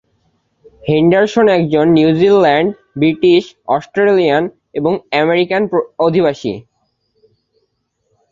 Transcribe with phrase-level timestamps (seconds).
[0.83, 2.69] Henderson একজন New Zealand,
[2.97, 3.43] British,
[3.67, 4.43] Australian
[4.73, 4.93] এবং
[5.21, 5.61] American
[5.99, 6.53] অধিবাসী।